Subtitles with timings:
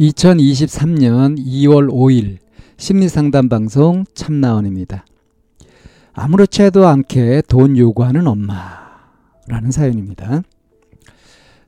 [0.00, 2.38] 2023년 2월 5일
[2.78, 5.04] 심리상담 방송 참나원입니다.
[6.14, 10.42] 아무렇지도 않게 돈 요구하는 엄마라는 사연입니다.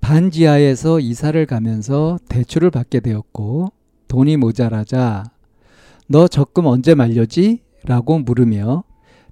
[0.00, 3.72] 반지하에서 이사를 가면서 대출을 받게 되었고
[4.08, 5.24] 돈이 모자라자
[6.08, 7.60] 너 적금 언제 말려지?
[7.84, 8.84] 라고 물으며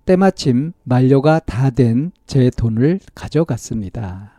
[0.04, 4.32] 때마침 만료가 다 된 제 돈을 가져갔습니다.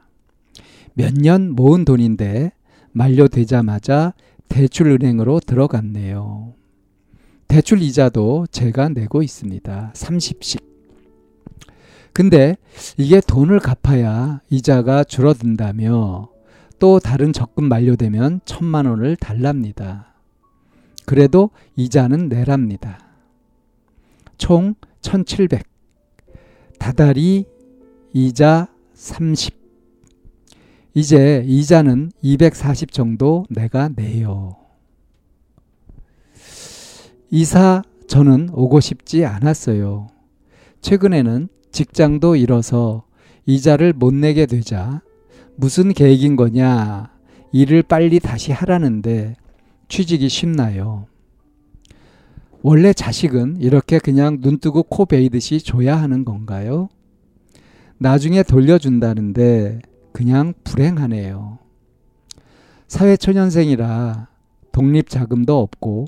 [0.93, 2.51] 몇 년 모은 돈인데
[2.91, 4.13] 만료되자마자
[4.54, 6.54] 대출은행으로 들어갔네요.
[7.48, 9.93] 대출 이자도 제가 내고 있습니다.
[9.96, 10.63] 30씩.
[12.13, 12.55] 근데
[12.98, 16.29] 이게 돈을 갚아야 이자가 줄어든다며
[16.77, 20.13] 또 다른 적금 만료되면 천만 원을 달랍니다.
[21.07, 22.99] 그래도 이자는 내랍니다.
[24.37, 25.63] 총 1700.
[26.77, 27.46] 다달이
[28.13, 29.62] 이자 30.
[30.94, 34.58] 이제 이자는 240 정도 내가 내요.
[37.32, 40.08] 이사 저는 오고 싶지 않았어요.
[40.82, 43.05] 최근에는 직장도 잃어서
[43.48, 45.02] 이자를 못 내게 되자
[45.55, 47.12] 무슨 계획인 거냐
[47.52, 49.36] 일을 빨리 다시 하라는데
[49.88, 51.08] 취직이 쉽나요?
[52.62, 56.88] 원래 자식은 이렇게 그냥 눈 뜨고 코 베이듯이 줘야 하는 건가요?
[57.98, 59.82] 나중에 돌려준다는데
[60.13, 61.57] 그냥 불행하네요.
[62.87, 64.28] 사회초년생이라
[64.72, 66.06] 독립자금도 없고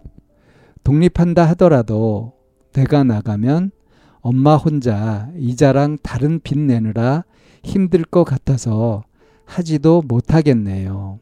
[0.84, 2.34] 독립한다 하더라도
[2.74, 3.72] 내가 나가면
[4.20, 7.24] 엄마 혼자 이자랑 다른 빚 내느라
[7.64, 9.04] 힘들 것 같아서
[9.46, 11.20] 하지도 못하겠네요.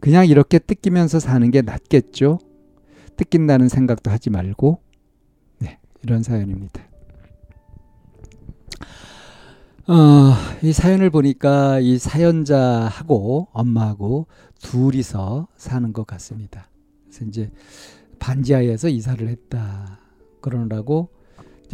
[0.00, 2.38] 그냥 이렇게 뜯기면서 사는 게 낫겠죠?
[3.16, 4.80] 뜯긴다는 생각도 하지 말고,
[5.58, 6.82] 네, 이런 사연입니다.
[9.88, 14.26] 어, 이 사연을 보니까 이 사연자하고 엄마하고
[14.60, 16.68] 둘이서 사는 것 같습니다.
[17.06, 17.50] 그래서 이제
[18.18, 19.98] 반지하에서 이사를 했다.
[20.42, 21.08] 그러느라고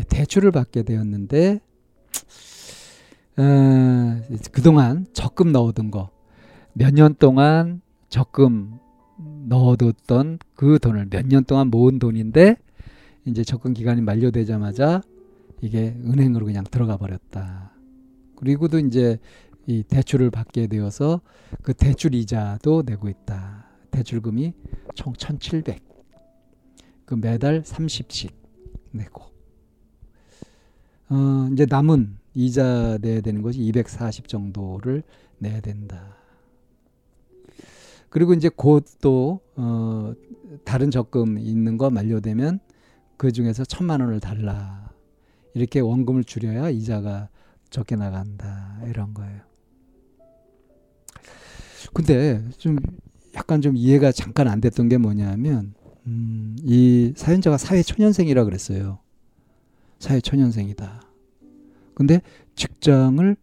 [0.08, 1.60] 대출을 받게 되었는데,
[3.36, 4.20] 어,
[4.52, 6.10] 그동안 적금 넣어둔 거,
[6.72, 8.78] 몇 년 동안 적금
[9.48, 12.56] 넣어뒀던 그 돈을 몇 년 동안 모은 돈인데,
[13.26, 15.02] 이제 적금 기간이 만료되자마자
[15.62, 17.73] 이게 은행으로 그냥 들어가 버렸다.
[18.36, 19.18] 그리고도 이제
[19.66, 21.20] 이 대출을 받게 되어서
[21.62, 23.66] 그 대출 이자도 내고 있다.
[23.90, 24.52] 대출금이
[24.94, 25.82] 총 1,700.
[27.04, 28.32] 그 매달 30씩
[28.90, 29.24] 내고.
[31.08, 35.02] 어, 이제 남은 이자 내야 되는 것이 240 정도를
[35.38, 36.16] 내야 된다.
[38.08, 40.14] 그리고 이제 곧 또 어,
[40.64, 42.60] 다른 적금 있는 거 만료되면
[43.16, 44.90] 그 중에서 천만 원을 달라.
[45.54, 47.28] 이렇게 원금을 줄여야 이자가
[47.74, 48.78] 적게 나간다.
[48.86, 49.40] 이런 거예요.
[51.92, 52.76] 근데 좀
[53.34, 55.74] 약간 좀 이해가 잠깐 안 됐던 게 뭐냐면
[56.06, 59.00] 음, 이 사연자가 사회 초년생이라 그랬어요.
[59.98, 61.02] 사회 초년생이다.
[61.96, 62.20] 근데
[62.54, 63.36] 직장을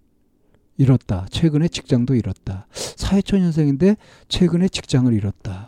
[0.78, 1.26] 잃었다.
[1.30, 2.68] 최근에 직장도 잃었다.
[2.72, 3.98] 사회 초년생인데
[4.30, 5.68] 최근에 직장을 잃었다.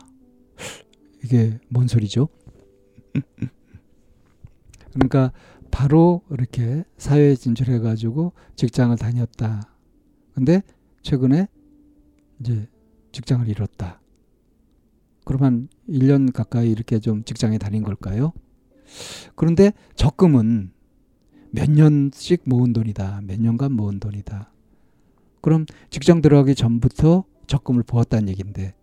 [1.22, 2.30] 이게 뭔 소리죠?
[4.94, 5.34] 그러니까
[5.74, 9.74] 바로 이렇게 사회에 진출해 가지고 직장을 다녔다.
[10.36, 10.62] 근데
[11.02, 11.48] 최근에
[12.40, 12.68] 이제
[13.12, 14.00] 직장을 잃었다.
[15.26, 18.34] 그러면 1년 가까이 이렇게 좀 직장에 다닌 걸까요?
[19.36, 20.72] 그런데 적금은
[21.50, 23.22] 몇 년씩 모은 돈이다.
[23.26, 24.54] 몇 년간 모은 돈이다.
[25.42, 28.76] 그럼 직장 들어가기 전부터 적금을 부었다는 얘기인데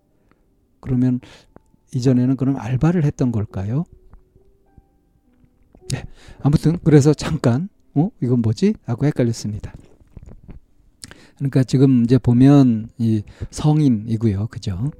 [0.81, 1.21] 그러면
[1.95, 3.85] 이전에는 그럼 알바를 했던 걸까요?
[5.91, 6.05] 네.
[6.43, 8.75] 아무튼 그래서 잠깐 어 이건 뭐지?
[8.85, 9.75] 하고 헷갈렸습니다.
[11.37, 14.49] 그러니까 지금 이제 보면 이 성인이고요.
[14.49, 14.91] 그죠?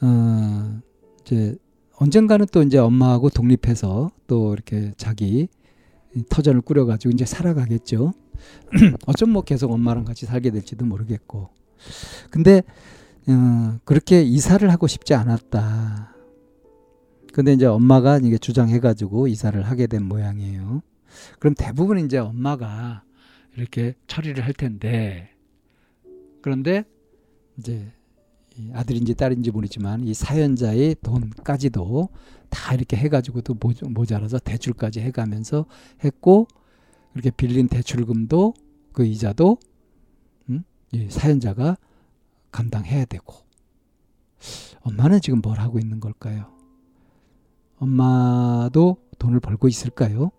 [0.00, 0.80] 어
[1.22, 1.56] 이제
[1.98, 5.48] 언젠가는 또 이제 엄마하고 독립해서 또 이렇게 자기
[6.28, 8.12] 터전을 꾸려가지고 이제 살아가겠죠.
[9.06, 11.50] 어쩜 뭐 계속 엄마랑 같이 살게 될지도 모르겠고.
[12.30, 12.62] 근데
[13.28, 16.11] 어, 그렇게 이사를 하고 싶지 않았다.
[17.32, 20.82] 근데 이제 엄마가 이게 주장해가지고 이사를 하게 된 모양이에요.
[21.38, 23.02] 그럼 대부분 이제 엄마가
[23.56, 25.30] 이렇게 처리를 할 텐데,
[26.40, 26.84] 그런데
[27.58, 27.90] 이제
[28.74, 32.08] 아들인지 딸인지 모르지만 이 사연자의 돈까지도
[32.50, 33.56] 다 이렇게 해가지고도
[33.88, 35.64] 모자라서 대출까지 해가면서
[36.04, 36.46] 했고
[37.14, 38.54] 이렇게 빌린 대출금도
[38.92, 39.58] 그 이자도
[40.50, 40.64] 음?
[40.92, 41.78] 이 사연자가
[42.50, 43.34] 감당해야 되고
[44.82, 46.61] 엄마는 지금 뭘 하고 있는 걸까요?
[47.82, 50.30] 엄마도 돈을 벌고 있을까요?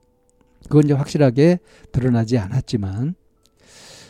[0.64, 1.60] 그건 이제 확실하게
[1.92, 3.16] 드러나지 않았지만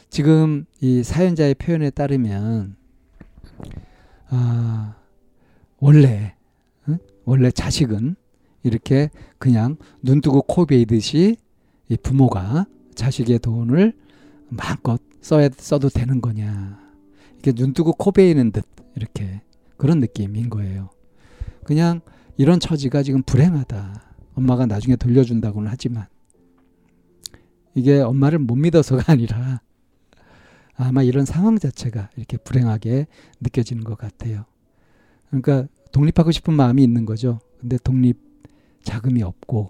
[0.10, 2.76] 지금 이 사연자의 표현에 따르면
[4.30, 4.96] 아,
[5.80, 6.36] 원래
[6.88, 7.00] 응?
[7.26, 8.16] 원래 자식은
[8.62, 9.10] 이렇게
[9.40, 11.38] 그냥 눈 뜨고 코 베이듯이
[11.90, 13.94] 이 부모가 자식의 돈을
[14.50, 16.80] 마음껏 써야, 써도 되는 거냐.
[17.34, 18.66] 이렇게 눈 뜨고 코 베이는 듯
[18.96, 19.42] 이렇게
[19.78, 20.90] 그런 느낌인 거예요.
[21.64, 22.02] 그냥
[22.38, 24.02] 이런 처지가 지금 불행하다.
[24.36, 26.08] 엄마가 나중에 돌려준다고는 하지만
[27.76, 29.62] 이게 엄마를 못 믿어서가 아니라
[30.76, 33.08] 아마 이런 상황 자체가 이렇게 불행하게
[33.42, 34.46] 느껴지는 것 같아요.
[35.30, 37.40] 그러니까 독립하고 싶은 마음이 있는 거죠.
[37.60, 38.18] 근데 독립
[38.84, 39.70] 자금이 없고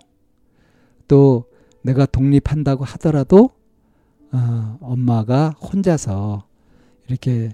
[1.07, 1.45] 또
[1.83, 3.51] 내가 독립한다고 하더라도
[4.31, 6.47] 어, 엄마가 혼자서
[7.07, 7.51] 이렇게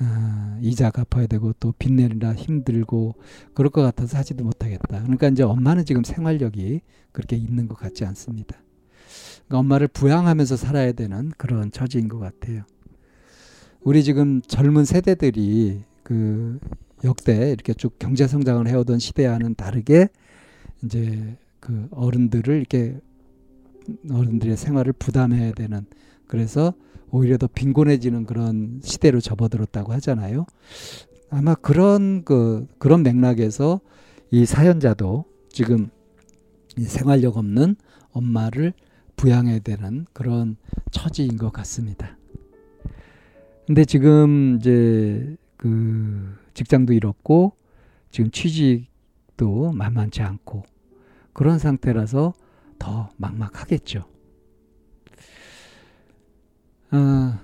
[0.00, 3.14] 어, 이자 갚아야 되고 또 빚내느라 힘들고
[3.54, 5.02] 그럴 것 같아서 하지도 못하겠다.
[5.02, 6.80] 그러니까 이제 엄마는 지금 생활력이
[7.12, 8.56] 그렇게 있는 것 같지 않습니다.
[9.46, 12.62] 그러니까 엄마를 부양하면서 살아야 되는 그런 처지인 것 같아요.
[13.82, 16.58] 우리 지금 젊은 세대들이 그
[17.04, 20.08] 역대 이렇게 쭉 경제 성장을 해오던 시대와는 다르게
[20.84, 22.98] 이제 그 어른들을 이렇게
[24.10, 25.86] 어른들의 생활을 부담해야 되는
[26.30, 26.74] 그래서
[27.10, 30.46] 오히려 더 빈곤해지는 그런 시대로 접어들었다고 하잖아요.
[31.28, 33.80] 아마 그런 그 그런 맥락에서
[34.30, 35.90] 이 사연자도 지금
[36.78, 37.74] 이 생활력 없는
[38.12, 38.74] 엄마를
[39.16, 40.54] 부양해야 되는 그런
[40.92, 42.16] 처지인 것 같습니다.
[43.66, 47.54] 근데 지금 이제 그 직장도 잃었고
[48.12, 50.62] 지금 취직도 만만치 않고
[51.32, 52.34] 그런 상태라서
[52.78, 54.04] 더 막막하겠죠.
[56.92, 57.38] 어,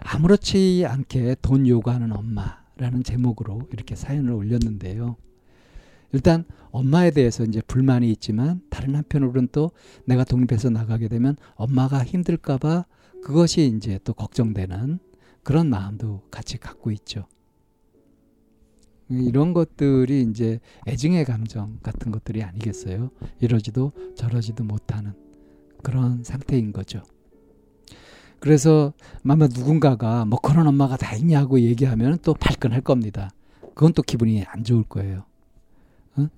[0.00, 5.16] 아무렇지 않게 돈 요구하는 엄마라는 제목으로 이렇게 사연을 올렸는데요.
[6.12, 9.72] 일단 엄마에 대해서 이제 불만이 있지만 다른 한편으로는 또
[10.06, 12.84] 내가 독립해서 나가게 되면 엄마가 힘들까봐
[13.22, 14.98] 그것이 이제 또 걱정되는
[15.42, 17.26] 그런 마음도 같이 갖고 있죠.
[19.08, 23.10] 이런 것들이 이제 애증의 감정 같은 것들이 아니겠어요?
[23.40, 25.12] 이러지도 저러지도 못하는
[25.82, 27.02] 그런 상태인 거죠.
[28.44, 28.92] 그래서
[29.26, 33.30] 아마 누군가가 뭐 그런 엄마가 다 있냐고 얘기하면 또 발끈할 겁니다.
[33.74, 35.24] 그건 또 기분이 안 좋을 거예요.
[36.16, 36.28] 어?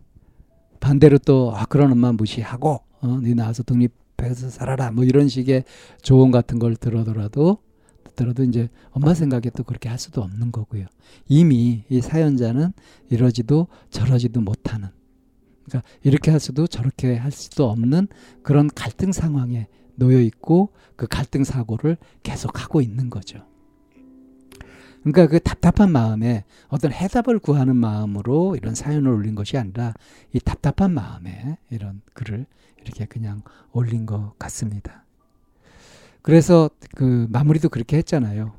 [0.79, 5.65] 반대로 또 아, 그런 엄마 무시하고 어, 네 나와서 독립해서 살아라 뭐 이런 식의
[6.01, 7.59] 조언 같은 걸 들어더라도
[8.15, 10.87] 들어도 이제 엄마 생각에 또 그렇게 할 수도 없는 거고요.
[11.27, 12.73] 이미 이 사연자는
[13.11, 14.91] 이러지도 저러지도 못하는
[15.65, 18.07] 그러니까 이렇게 할 수도 저렇게 할 수도 없는
[18.45, 23.45] 그런 갈등 상황에 놓여 있고 그 갈등 사고를 계속 하고 있는 거죠.
[25.03, 29.95] 그러니까 그 답답한 마음에 어떤 해답을 구하는 마음으로 이런 사연을 올린 것이 아니라
[30.33, 32.47] 이 답답한 마음에 이런 글을
[32.83, 35.05] 이렇게 그냥 올린 것 같습니다.
[36.23, 38.55] 그래서 그 마무리도 그렇게 했잖아요.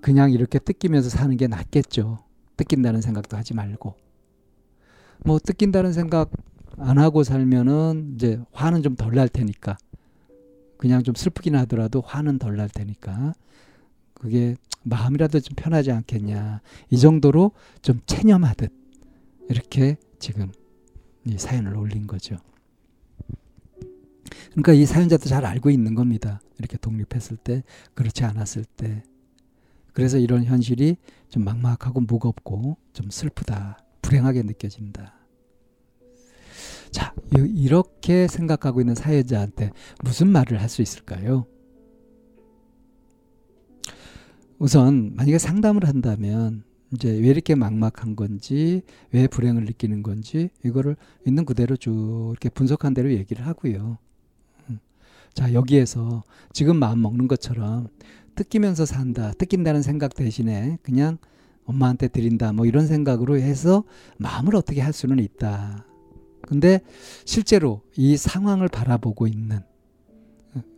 [0.00, 2.18] 그냥 이렇게 뜯기면서 사는 게 낫겠죠.
[2.56, 3.96] 뜯긴다는 생각도 하지 말고.
[5.24, 6.30] 뭐 뜯긴다는 생각
[6.78, 9.76] 안 하고 살면은 이제 화는 좀 덜 날 테니까
[10.76, 13.34] 그냥 좀 슬프긴 하더라도 화는 덜 날 테니까
[14.14, 17.52] 그게 마음이라도 좀 편하지 않겠냐 이 정도로
[17.82, 18.72] 좀 체념하듯
[19.48, 20.52] 이렇게 지금
[21.26, 22.36] 이 사연을 올린 거죠.
[24.50, 26.40] 그러니까 이 사연자도 잘 알고 있는 겁니다.
[26.58, 27.62] 이렇게 독립했을 때
[27.94, 29.02] 그렇지 않았을 때
[29.92, 30.96] 그래서 이런 현실이
[31.28, 35.14] 좀 막막하고 무겁고 좀 슬프다 불행하게 느껴진다.
[36.94, 39.72] 자, 이렇게 생각하고 있는 사회자한테
[40.04, 41.44] 무슨 말을 할 수 있을까요?
[44.60, 50.94] 우선 만약에 상담을 한다면 이제 왜 이렇게 막막한 건지 왜 불행을 느끼는 건지 이거를
[51.26, 53.98] 있는 그대로 쭉 이렇게 분석한 대로 얘기를 하고요.
[54.70, 54.78] 음.
[55.32, 56.22] 자 여기에서
[56.52, 57.88] 지금 마음 먹는 것처럼
[58.36, 61.18] 뜯기면서 산다 뜯긴다는 생각 대신에 그냥
[61.64, 63.82] 엄마한테 드린다 뭐 이런 생각으로 해서
[64.18, 65.84] 마음을 어떻게 할 수는 있다.
[66.46, 66.80] 근데
[67.24, 69.60] 실제로 이 상황을 바라보고 있는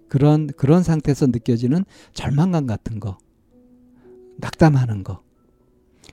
[0.09, 3.19] 그런 그런 상태에서 느껴지는 절망감 같은 거,
[4.39, 5.23] 낙담하는 거,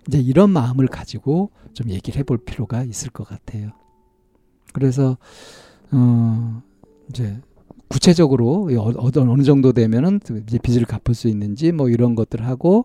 [0.08, 3.72] 이제 이런 마음을 가지고 좀 얘기를 해볼 필요가 있을 것 같아요.
[4.74, 5.18] 그래서
[5.92, 6.62] 어
[7.10, 7.40] 이제
[7.88, 12.84] 구체적으로 어떤 어느 정도 되면은 이제 빚을 갚을 수 있는지 뭐 이런 것들 하고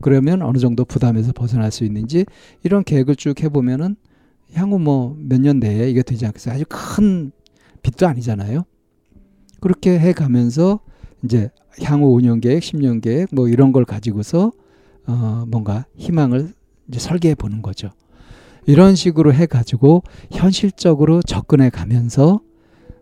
[0.00, 2.26] 그러면 어느 정도 부담에서 벗어날 수 있는지
[2.64, 3.94] 이런 계획을 쭉 해보면은
[4.54, 6.54] 향후 뭐 몇 년 내에 이게 되지 않겠어요.
[6.54, 7.32] 아주 큰
[7.82, 8.64] 빚도 아니잖아요.
[9.60, 10.80] 그렇게 해 가면서
[11.24, 11.50] 이제
[11.82, 14.52] 향후 5년 계획, 10년 계획 뭐 이런 걸 가지고서
[15.06, 16.52] 어 뭔가 희망을
[16.88, 17.90] 이제 설계해 보는 거죠.
[18.66, 22.40] 이런 식으로 해 가지고 현실적으로 접근해 가면서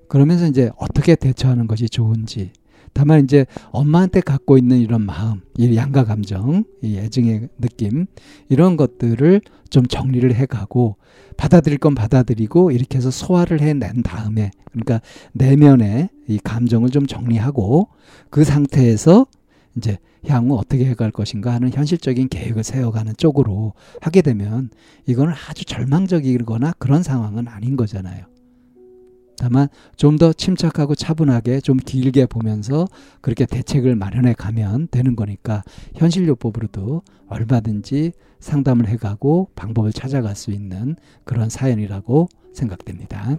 [0.09, 2.53] 그러면서 이제 어떻게 대처하는 것이 좋은지
[2.93, 8.07] 다만 이제 엄마한테 갖고 있는 이런 마음, 이 양가 감정, 이 애증의 느낌
[8.49, 10.97] 이런 것들을 좀 정리를 해가고
[11.37, 15.01] 받아들일 건 받아들이고 이렇게 해서 소화를 해낸 다음에 그러니까
[15.33, 17.89] 내면의 이 감정을 좀 정리하고
[18.29, 19.27] 그 상태에서
[19.77, 24.71] 이제 향후 어떻게 해갈 것인가 하는 현실적인 계획을 세워가는 쪽으로 하게 되면
[25.07, 28.30] 이거는 아주 절망적이거나 그런 상황은 아닌 거잖아요.
[29.41, 32.87] 다만 좀 더 침착하고 차분하게 좀 길게 보면서
[33.23, 35.63] 그렇게 대책을 마련해 가면 되는 거니까
[35.97, 43.39] 현실요법으로도 얼마든지 상담을 해가고 방법을 찾아갈 수 있는 그런 사연이라고 생각됩니다.